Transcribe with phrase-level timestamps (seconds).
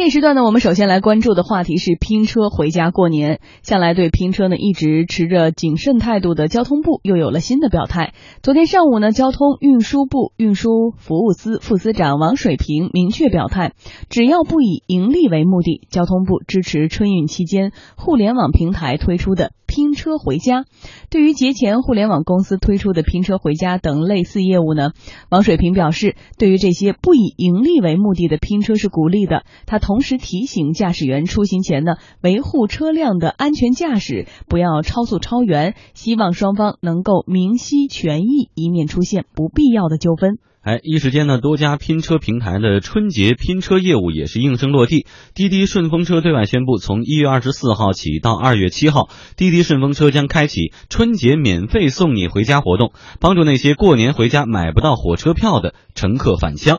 [0.00, 3.38] 这时段呢，我们首先来关注的话题是拼车回家过年。
[3.62, 8.14] 向来对拼车呢一直持着谨慎态度的交通部又有了新的表态。
[8.42, 13.74] 昨天上午呢，交通运输部运输服务司副司长王水平明确表态，
[14.08, 20.64] 只要不以盈利为目的，交通部支持春运期间互联网平台推出的拼车回家。
[21.10, 24.92] 对于节前互联网公司推出的拼车回家等类似业务呢，
[25.28, 29.44] 王水平表示，对于这些不以盈利为目的的拼车是鼓励的。
[29.66, 40.38] 他同同时提醒驾驶员出行前呢，维护车辆的安全驾驶，不要超速超员，希望双方能够明晰权益，以免出现不必要的纠纷。
[40.62, 45.06] 哎，一时间呢，多家拼车平台的春节拼车业务也是应声落地。
[45.34, 56.78] 滴滴顺风车对外宣布，从一月二十四号起到二月七号，滴滴顺风车将开启春节免费送你回家活动，帮助那些过年回家买不到火车票的乘客返乡。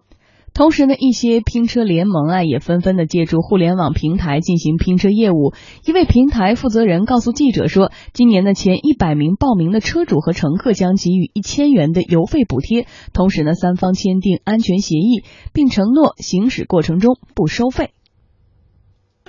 [0.53, 5.53] 同时呢，一些拼车联盟啊也纷纷的借助互联网平台进行拼车业务。
[5.85, 12.85] 一位平台负责人告诉记者说，今年的前一百名报名的车主和乘客将给予一千元的油费补贴。
[13.13, 17.91] 同时呢，三方签订安全协议，并承诺行驶过程中不收费。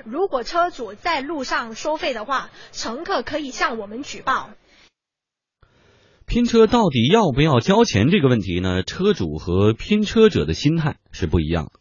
[0.04, 4.50] 如果车主在路上收费的话，乘客可以向我们举报。
[6.32, 8.82] 拼车到底要不要交钱这个问题呢？
[8.82, 11.72] 车主和拼车者的心态是不一样的。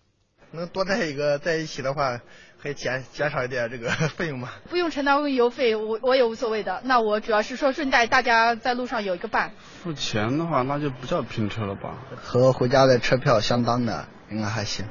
[0.52, 2.20] 能多带一个在一起的话，
[2.62, 4.50] 可以减减少一点这个费用吗？
[4.70, 6.82] 不用承担油费，我我也无所谓的。
[6.84, 9.54] 那我主要是说顺带大家在路上有一个伴。
[9.62, 12.04] 付钱的话，那就不叫拼车了吧？
[12.18, 14.86] 和回家的车票相当的，应该还行。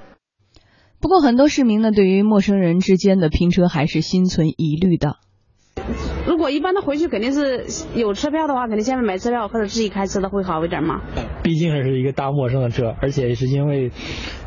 [1.00, 5.16] 不过很多市民呢，对于陌生人之间的拼车还是心存疑虑的。
[6.26, 11.00] 如果一般的回去肯定是有车票的话，肯定下面买车票或者自己开车的会好一点嘛。
[11.42, 13.90] 毕竟还是一个大陌生的车，而且是因为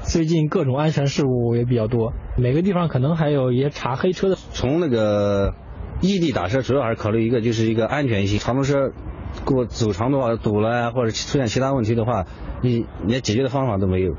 [0.01, 4.35] 最近各种安全事故也比较多，每个地方可能还有一些查黑车的。
[4.35, 5.53] 从那个
[6.01, 8.39] 异地打车，主要还是考虑一个就是一个安全性。
[8.39, 8.91] 长途车
[9.43, 12.25] 过走长的话堵了或者出现其他问题的话，
[12.61, 14.13] 你连解决的方法都没有。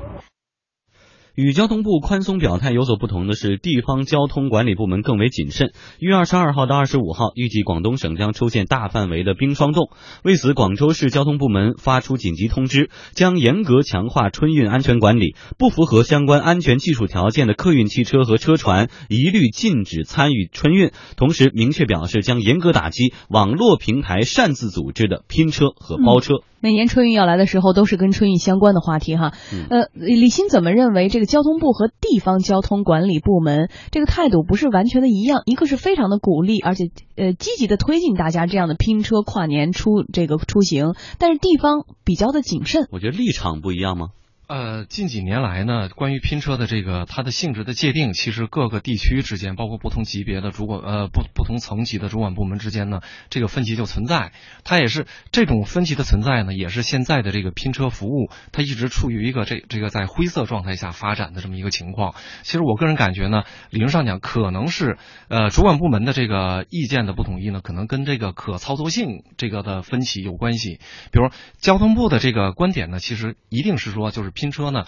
[1.35, 5.73] 与交通部宽松表态有所不同的是，地方交通管理部门更为谨慎。
[5.99, 9.89] 一月二十二号到二十五号，预计广东省将出现大范围的冰霜冻。
[10.23, 15.35] 为此，广州市交通部门发出紧急通知，将严格强化春运安全管理。
[15.57, 20.91] 不符合相关安全技术条件的客运汽车和车船，一律禁止参与春运。
[21.17, 26.35] 同时，明确表示将严格打击网络平台擅自组织的拼车和包车。
[26.65, 29.33] 每年春运要来的时候，都是跟春运相关的话题哈。
[29.69, 35.43] 呃，李欣怎么认为这个交通部和地方交通管理部门这个态度不是完全的一样？
[35.45, 42.87] 一个是非常的鼓励，而且呃积极的推进大家这样的拼车跨年出这个出行，但是地方比较的谨慎。
[42.91, 44.07] 我觉得立场不一样吗？
[44.47, 53.01] 呃，近几年来呢，关于拼车的这个它的性质的界定，其实各个地区之间，包括不同级别的主管呃不不同层级的主管部门之间呢，
[53.31, 54.33] 这个分歧就存在。
[54.63, 62.13] 它也是这种分歧的存在呢，也是现在的这个拼车服务，它一直处于一个这这个在灰色状态下发展的这么一个情况。
[62.43, 70.79] 其实我个人感觉呢，理论上讲，可能是呃主管部门的这个意见的不统一呢，可能跟这个可操作性这个的分歧有关系。
[71.11, 74.34] 比如交通部的这个观点呢，其实一定是说就是。
[74.35, 74.85] 拼车呢，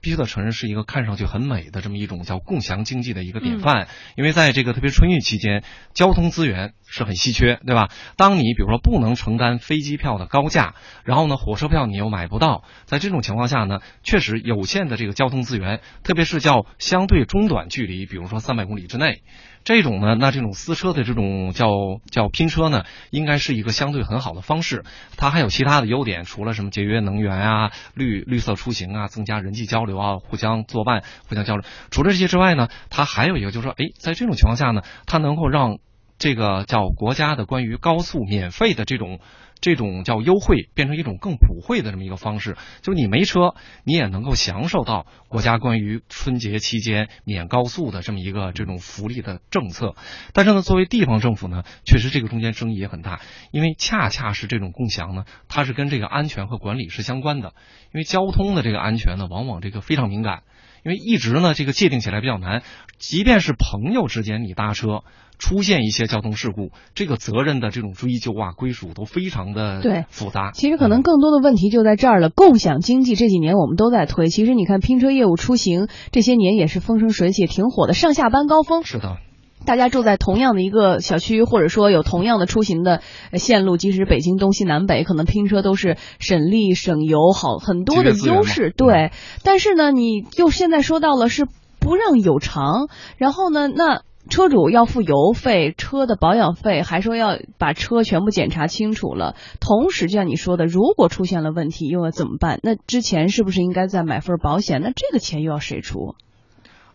[0.00, 3.88] 必须得承认是一个看上去很美的这么一种叫共享经济的一个典范。
[4.16, 5.62] 因为在这个特别春运期间，
[5.94, 7.88] 交通资源是很稀缺，对吧？
[8.16, 10.74] 当你比如说不能承担飞机票的高价，
[11.04, 19.22] 然后呢火车票你又买不到，在这种情况下呢，确实有限的这个交通资源，特别是叫相对中短距离，比如说三百公里之内。
[19.62, 21.68] 这种呢，那这种私车的这种叫
[22.10, 24.84] 叫拼车呢，应该是一个相对很好的方式。
[25.18, 31.64] 它还有其他的优点，除了什么节约能源啊、绿绿色出行啊、增加人际交流啊、互相作伴、互相交流。
[31.90, 35.78] 除了这些之外呢，它还有一个就是说，哎，在这种情况下呢，它能够让
[36.18, 39.20] 这个叫国家的关于高速免费的这种。
[39.60, 43.54] 这种叫优惠变成一种更普惠的这么一个方式，就是你没车，
[43.84, 49.94] 你也能够享受到国家关于春节期间免高速的这么一个这种福利的政策。
[50.32, 53.20] 但是呢，作为地方政府呢，确实这个中间争议也很大，
[53.50, 57.52] 因为恰恰是这种共享呢，它是跟这个安全和管理是相关的。
[57.92, 60.42] 因为交通的这个安全呢，往往这个非常敏感，
[60.84, 62.62] 因为一直呢这个界定起来比较难，
[62.98, 65.02] 即便是朋友之间你搭车。
[65.42, 70.50] 出现一些交通事故，这个责任的这种追究啊、归属都非常的对复杂。
[70.52, 72.28] 其实可能更多的问题就在这儿了。
[72.28, 77.94] 共享经济这几年我们都在推，其实你看拼车业务出行这些年也是风生水起，挺火的。
[77.94, 79.16] 上下班高峰是的，
[79.64, 83.02] 大家住在同样的一个小区，或者说有同样的出行的
[83.34, 88.72] 线路，即使北京东西南北，可能拼车都是省力省油，好很多的优势。
[88.76, 89.12] 对，
[89.44, 91.46] 但是呢，你就现在说到了是。
[91.82, 94.02] 不让有偿，然后呢，那。
[94.28, 99.34] 车主要付油费、车的保养费，还说要把车全部检查清楚了。
[99.60, 102.60] 同时，就像你说的，如果出现了问题，又要怎么办？
[102.62, 104.82] 那之前是不是应该再买份保险？
[104.82, 106.14] 那这个钱又要谁出？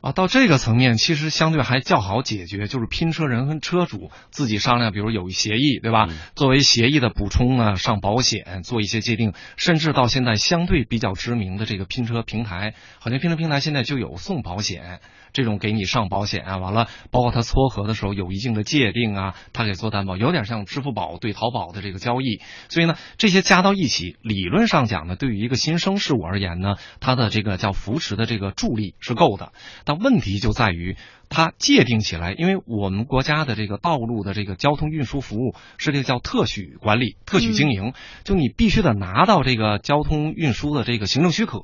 [0.05, 6.07] 啊，到这个层面，其实相对还较好解决，就是拼车人跟车主自己商量，比如有一协议，对吧？
[6.35, 14.99] 作为协议的补充呢，上保险，做一些界定，甚至到现在相对比较知名的这个拼车平台，好像拼车平台现在就有送保险。
[15.33, 22.39] 这种给你上保险啊，完了，包括他撮合的时候有一定的界定啊，他给做担保，有点像支付宝对淘宝的这个交易。
[22.69, 29.51] 所以呢，这些加到一起，理论上讲呢，对于一个新生事物而言呢，它的这个叫扶持的这个助力是够的。
[29.83, 30.95] 但问题就在于
[31.29, 37.93] 它界定起来，因为我们国家的这个道路的这个交通运输服务是这个叫特许管理、特许经营，
[38.23, 41.59] 就你必须得拿到这个交通运输的这个行政许可，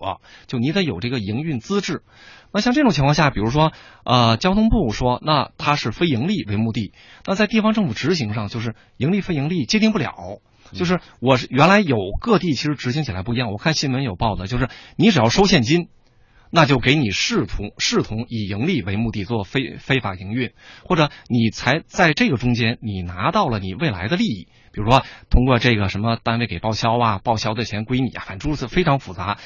[0.48, 2.04] 就你得有这个营运资质。
[2.54, 3.72] 那像这种情况下，比如说，
[4.04, 6.92] 呃，交通部说，那它是非盈利为目的，
[7.26, 10.42] 那在地方政府执行上，就是盈利非盈利界定不了。
[10.74, 13.52] 就是我是原来有各地其实执行起来不一样。
[13.52, 15.88] 我看新闻有报的，就是你只要收现金，
[16.52, 20.52] 那就给你视同视同以盈利为目的做非非法营运，
[20.84, 29.38] 或者你才在这个中间你拿到了你未来的利益，比如说通过这个什么单位给报销啊，报销的钱归你啊，反正诸如此非常复杂。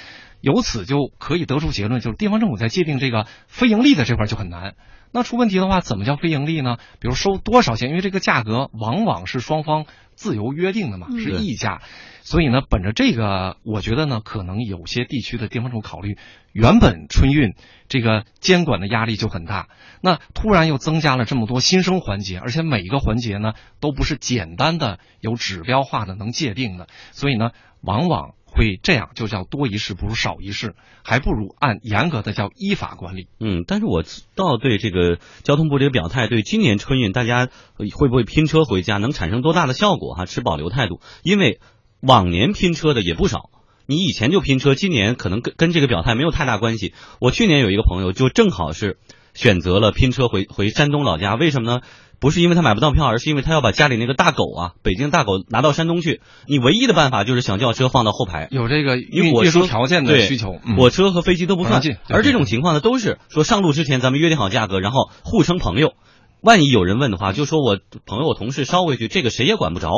[0.42, 4.76] 由此就可以得出结论，就是地方政府在界定这个非盈利的这块就很难。
[5.12, 6.78] 那出问题的话，怎么叫非盈利呢？
[7.00, 7.90] 比如收多少钱？
[7.90, 9.86] 因为这个价格往往是双方
[10.16, 11.82] 自由约定的嘛，是议价。
[12.22, 16.18] 所以呢，本着这个，我觉得呢，可能有些地区的地方政府考虑，
[16.52, 17.54] 原本春运
[17.88, 19.68] 这个监管的压力就很大，
[20.02, 27.52] 那突然又增加了这么多新生环节，而且每一个环节呢，都不是简单的有指标化的能界定的，所以呢，
[27.82, 28.34] 往往。
[28.56, 33.28] 会这样，就叫多一事不如少一事，还不如按严格的叫依法管理。
[33.40, 34.04] 嗯，但是我
[34.36, 41.02] 倒对这个交通部这个表态，对今年春运大家会不会拼车回家，能产生多大的效果哈，持保留态度。
[41.22, 41.60] 因为
[42.02, 43.50] 往年拼车的也不少，
[43.86, 46.94] 你以前就拼车，今年可能跟跟这个表态没有太大关系。
[47.20, 48.98] 我去年有一个朋友就正好是
[49.34, 51.82] 选择了拼车回回山东老家，为什么呢？
[52.20, 56.22] 不是因为他买不到票，而是因为他要把家里那个大狗啊，北京大狗拿到山东去。
[56.48, 60.60] 你唯一的办法就是想轿车放到后排，有这个运运输条件的需求。
[60.78, 61.82] 火车和飞机都不算。
[62.10, 65.94] 而这种情况呢，都是说上路之前咱们约定好价格，然后互称朋友。
[66.42, 69.90] 万一有人问的话，就说我朋友、我同事捎回去，这个谁也管不着。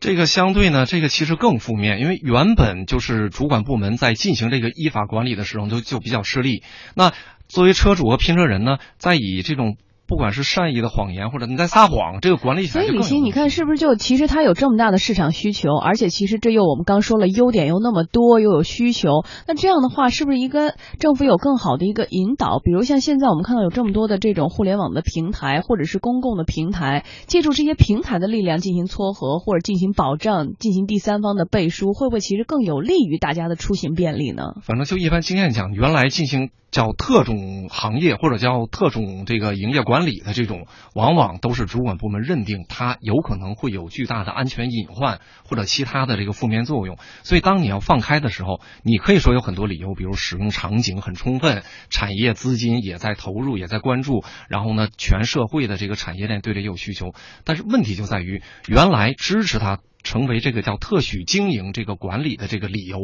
[0.00, 6.62] 这个相对呢，这个其实更负面，因为原本就是主管部门在进行这个依法管理的时候就就比较吃力。
[6.94, 7.12] 那
[7.48, 9.76] 作为车主和拼车人呢，在以这种。
[10.06, 22.60] 不管是善意的谎言，或者你在撒谎，这个管理起来所以李欣，你看是不是就其实它有这么大的市场需求，而且其实这又我们刚说了优点又那么多，又有需求，那这样的话是不是一个政府有更好的一个引导？
[22.62, 34.54] 比如像现在我们看到有这么多的这种互联网的平台，或者是公共的平台，借助这些平台的力量进行撮合，或者进行保障，进行第三方的背书，会不会其实更有利于大家的出行便利呢？
[34.62, 36.50] 反正就一般经验讲，原来进行。
[36.72, 46.98] 叫特种行业或者叫特种这个营业管管理的这种，往往都是主管部门认定它有可能会有巨大的安全隐患或者其他的这个负面作用。
[47.22, 57.14] 所以当你要放开的时候，你可以说有很多理由，比如使用场景很充分，产业资金也在投入，也在关注，然后呢，全社会的这个产业链对这也有需求。
[57.44, 62.98] 但是问题就在于，原来支持它成为这个叫特许经营这个管理的这个理由，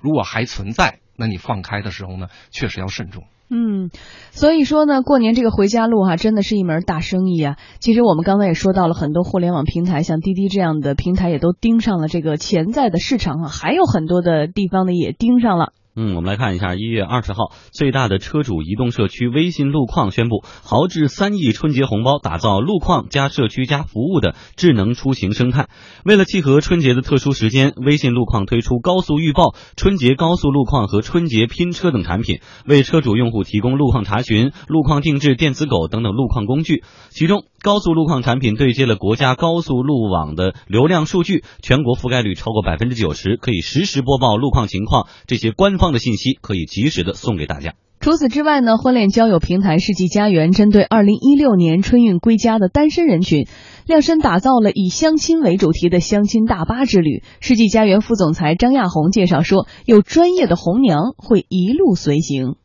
[0.00, 1.00] 如果还存在。
[1.14, 3.24] 那你放开的时候呢，确实要慎重。
[3.50, 3.90] 嗯，
[4.30, 7.56] 所以说呢，过年这个回家路哈，真的是一门大生意啊。
[7.78, 15.74] 其实我们刚才也说到了很多互联网平台，像滴滴这样的平台也都盯上了这个潜在的市场啊，还有很多的地方呢也盯上了。
[15.98, 25.70] 嗯，我们来看一下，一月二十号，最大的车主移动社区微信路况宣布豪掷三亿春节红包，打造路况加社区加服务的智能出行生态。
[26.04, 36.84] 为了契合春节的特殊时间，微信路况推出高速预报、春节高速路况和春节拼车等产品，为车主用户提供路况查询、路况定制、电子狗等等路况工具。
[37.08, 45.08] 其中，高速路况产品对接了国家高速路网的流量数据，全国覆盖率超过百分之九十，可以实时播报路况情况。
[45.26, 45.86] 这些官方。
[45.86, 47.74] 的信息可以及时的送给大家。
[48.00, 53.46] 除此之外呢，婚恋交友平台世纪佳缘针对二零一六年春运归家的单身人群，
[53.86, 57.22] 量身打造了以相亲为主题的相亲大巴之旅。
[57.40, 62.56] 世纪佳缘副总裁张亚红介绍说，有专业的红娘会一路随行。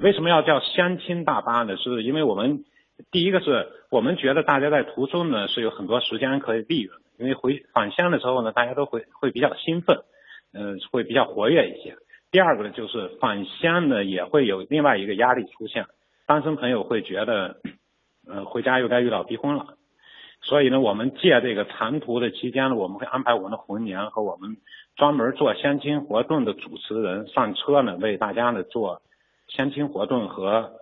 [0.00, 1.74] 为什么要叫相亲大巴呢？
[1.74, 2.62] 是因为我们
[3.10, 10.00] 第一个是我们觉得大家在途中呢是有很多时间可以利用，因为回返乡的时候呢，大家都会会比较兴奋，
[10.52, 11.96] 嗯，会比较活跃一些。
[12.30, 15.86] 第二个呢，就是返乡呢也会有另外一个压力出现，
[16.26, 17.56] 单身朋友会觉得，
[18.28, 19.74] 呃，回家又该遇到逼婚了。
[20.42, 24.56] 所以呢，我们借这个长途的期间呢，我们会安排我们的红娘和我们
[24.96, 29.02] 专门做相亲活动的主持人上车呢，为大家呢做
[29.48, 30.72] 相亲活动和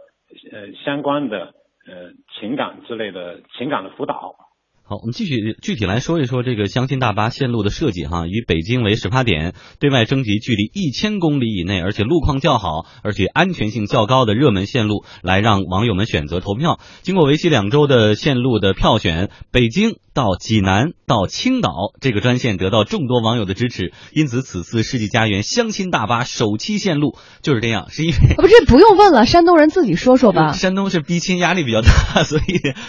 [0.52, 1.54] 呃相关的
[1.88, 4.47] 呃情感之类的情感的辅导。
[4.90, 16.80] 好，我们继续具体来说一说这个相亲大巴线路的设计哈，以北京为始发点，对外征集距离一千公里以内，而且路况较好，而且安全性较高的热门线路，来让网友们选择投票。
[17.02, 30.52] 经过为期两周的线路的票选，北京到济南到青岛这个专线得到众多网友的支持，因此此次世纪佳缘相亲大巴首期线路就是这样，是因为啊，不，这不用问了，山东人自己说说吧。
[30.52, 32.42] 山东是逼亲压力比较大，所以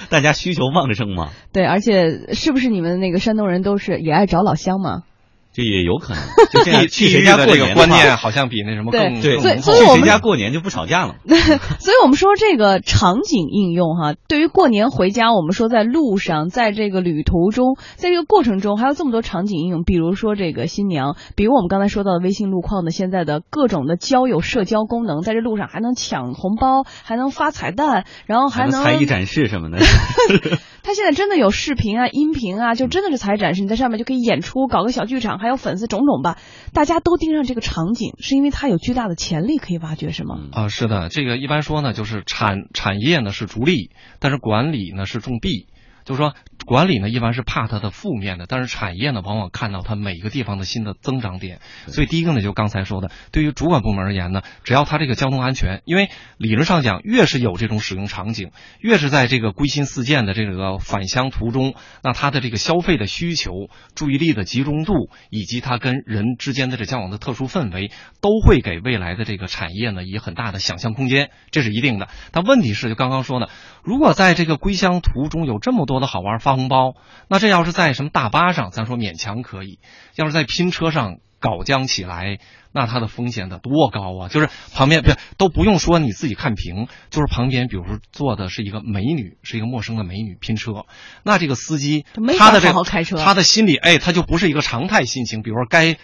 [0.10, 1.32] 大家需求旺盛嘛。
[1.51, 1.88] 对，而且。
[2.34, 5.03] 是不是你们那个山东人都是也爱找老乡嘛？
[5.51, 6.22] 这也有可能，
[6.53, 9.39] 就这样 去谁家过年，观念好像比那什么更对。
[9.39, 11.15] 所以，所以我们家过年就不吵架了。
[11.25, 29.79] 所以我们说这个场景应用哈，对于过年回家，我们说在路上，在这个旅途中，在这个过程中，还有这么多场景应用，比如说这个新娘，比如我们刚才说到的微信路况的现在的各种的交友社交功能，在这路上还能抢红包，还能发彩蛋，然后还能才艺展示什么的。
[30.83, 36.38] 他现在真的有视频啊、音频啊，就真的是才展示，你在上面就可以演出，搞个小剧场，还有粉丝种种吧。
[36.74, 40.39] 大家都盯上这个场景，是因为它有巨大的潜力可以挖掘，是吗？
[40.51, 45.67] 啊，是的，这个一般说呢，就是产产业呢是逐利，但是管理呢是重弊。
[46.05, 46.33] 就是说，
[46.70, 51.62] 管理呢一般是怕它的负面的，但是产业呢往往看到它每一个地方的新的增长点。
[51.88, 63.52] 所以第一个呢，就刚才说的，对于主管部门而言呢，只要它这个交通安全，因为理论上讲，越是有这种使用场景，越是在这个归心似箭的这个返乡途中，那它的这个消费的需求、
[63.94, 72.08] 注意力的集中度，以及它跟人之间的这交往的特殊氛围，都会给未来的这个产业呢以很大的想象空间，这是一定的。
[72.32, 73.50] 但问题是，就刚刚说的，
[73.84, 76.00] 如果在这个归乡途中有这么多。
[76.00, 76.96] 的好玩发红包，
[77.28, 79.80] 那这要是在什么大巴上，咱说勉强可以；
[80.16, 82.39] 要是在拼车上搞僵起来，
[82.74, 84.28] 那它的风险得多高啊！
[84.28, 90.86] 就是旁边不都不用说你自己看屏，就是旁边，比如说坐的是一个美女，是一个陌生的美女拼车，
[91.24, 92.06] 那这个司机
[92.38, 92.74] 他的这
[93.18, 95.42] 他的心里哎，他就不是一个常态心情。
[95.42, 95.98] 比如说该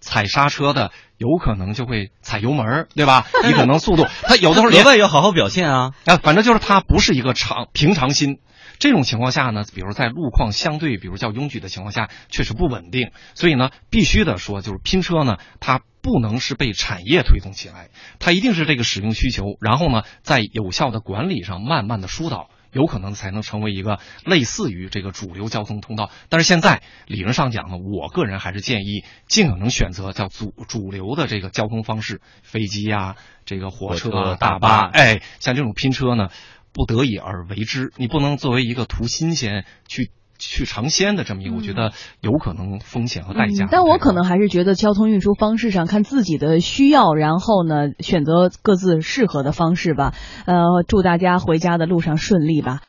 [0.00, 3.26] 踩刹车的，有可能就会踩油门，对吧？
[3.44, 8.38] 你可能速度他有的时候额外要好好表现啊啊，反正就是他不是一个常平常心。
[8.78, 13.10] 这种情况下呢，比如在路况相对比如较拥挤的情况下，确实不稳定。
[13.34, 26.10] 所以呢，必须的说，就是拼车呢，它不能是被产业推动起来，它一定是这个使用需求，然后呢，在有效的管理上慢慢的疏导，有可能才能成为一个类似于这个主流交通通道。
[26.28, 36.28] 但是现在理论上讲呢，我个人还是建议尽可能选择叫主主流的这个交通方式，飞机呀，这个火车、大巴，哎，像这种拼车呢。
[36.72, 43.68] 不得已而为之，你不能作为一个图新鲜去去尝鲜的这么一个，我觉得有可能风险和代价。
[43.70, 50.14] 但我可能还是觉得交通运输方式上看自己的需要，然后呢选择各自适合的方式吧。
[50.46, 52.78] 呃，祝大家回家的路上顺利吧。